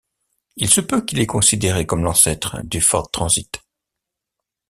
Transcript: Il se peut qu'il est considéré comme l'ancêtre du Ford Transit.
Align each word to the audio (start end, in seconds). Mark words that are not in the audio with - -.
Il 0.55 0.67
se 0.67 0.81
peut 0.81 1.05
qu'il 1.05 1.19
est 1.19 1.27
considéré 1.27 1.85
comme 1.85 2.03
l'ancêtre 2.03 2.59
du 2.63 2.81
Ford 2.81 3.11
Transit. 3.11 3.61